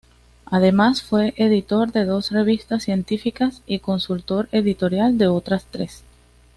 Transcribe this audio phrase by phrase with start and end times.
[0.47, 6.03] Además fue editor de dos revistas científicas, y consultor editorial de otras tres.